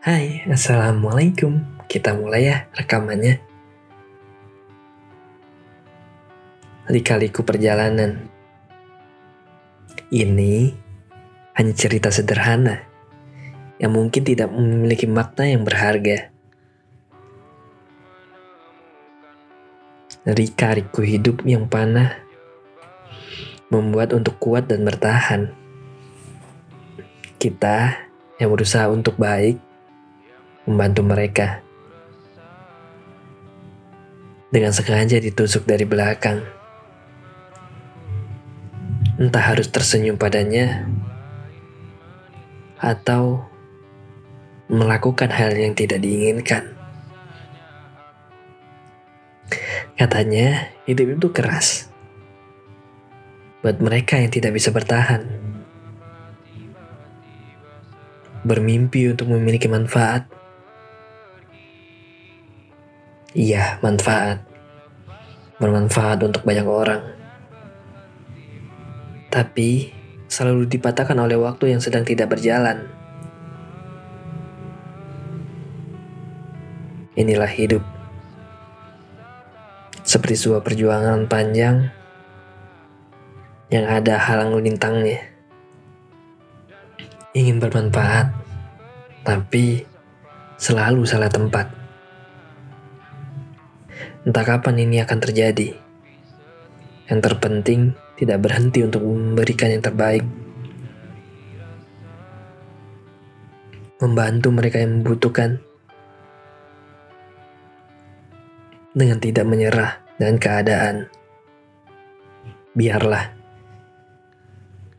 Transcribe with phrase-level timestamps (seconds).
[0.00, 1.60] Hai, Assalamualaikum.
[1.84, 3.36] Kita mulai ya rekamannya.
[6.88, 8.16] Lika-liku perjalanan.
[10.08, 10.72] Ini
[11.52, 12.80] hanya cerita sederhana
[13.76, 16.32] yang mungkin tidak memiliki makna yang berharga.
[20.24, 22.16] Lika-liku hidup yang panah
[23.68, 25.52] membuat untuk kuat dan bertahan.
[27.36, 28.00] Kita
[28.40, 29.68] yang berusaha untuk baik
[30.68, 31.64] membantu mereka.
[34.50, 36.42] Dengan sengaja ditusuk dari belakang.
[39.20, 40.88] Entah harus tersenyum padanya
[42.80, 43.44] atau
[44.72, 46.72] melakukan hal yang tidak diinginkan.
[50.00, 51.92] Katanya, hidup itu keras.
[53.60, 55.28] Buat mereka yang tidak bisa bertahan.
[58.40, 60.39] Bermimpi untuk memiliki manfaat
[63.30, 64.42] Iya, manfaat.
[65.62, 67.02] Bermanfaat untuk banyak orang.
[69.30, 69.94] Tapi,
[70.26, 72.90] selalu dipatahkan oleh waktu yang sedang tidak berjalan.
[77.14, 77.86] Inilah hidup.
[80.02, 81.86] Seperti sebuah perjuangan panjang
[83.70, 85.22] yang ada halang lintangnya.
[87.30, 88.34] Ingin bermanfaat,
[89.22, 89.86] tapi
[90.58, 91.79] selalu salah tempat.
[94.20, 95.72] Entah kapan ini akan terjadi.
[97.08, 100.24] Yang terpenting, tidak berhenti untuk memberikan yang terbaik.
[103.96, 105.64] Membantu mereka yang membutuhkan.
[108.92, 110.96] Dengan tidak menyerah dengan keadaan.
[112.76, 113.32] Biarlah.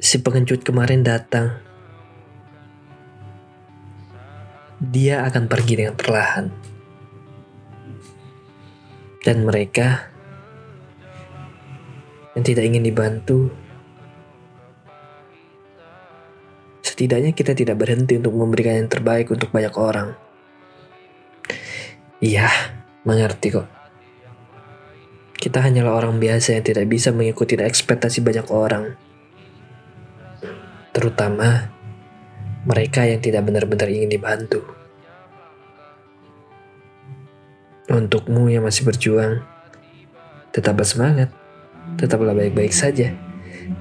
[0.00, 1.60] Si pengecut kemarin datang.
[4.80, 6.70] Dia akan pergi dengan perlahan
[9.20, 10.08] dan mereka
[12.32, 13.52] yang tidak ingin dibantu,
[16.80, 20.16] setidaknya kita tidak berhenti untuk memberikan yang terbaik untuk banyak orang.
[22.20, 22.48] Iya,
[23.08, 23.68] mengerti kok.
[25.40, 28.92] Kita hanyalah orang biasa yang tidak bisa mengikuti ekspektasi banyak orang.
[30.92, 31.72] Terutama
[32.68, 34.79] mereka yang tidak benar-benar ingin dibantu.
[37.90, 39.42] Untukmu yang masih berjuang,
[40.54, 41.34] tetaplah semangat,
[41.98, 43.10] tetaplah baik-baik saja,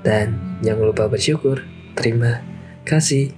[0.00, 1.60] dan jangan lupa bersyukur.
[1.92, 2.40] Terima
[2.88, 3.36] kasih.